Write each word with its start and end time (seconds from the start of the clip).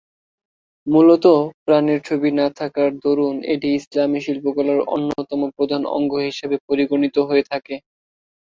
মূলত, 0.87 1.25
প্রাণীর 1.65 1.99
ছবি 2.03 2.29
না 2.31 2.47
থাকার 2.57 2.89
দরুন 3.03 3.35
এটি 3.53 3.67
ইসলামি 3.79 4.19
শিল্পকলার 4.25 4.79
অন্যতম 4.95 5.41
প্রধান 5.57 5.81
অঙ্গ 5.95 6.11
হিসেবে 6.27 6.55
পরিগণিত 6.67 7.15
হয়ে 7.29 7.43
থাকে। 7.51 7.75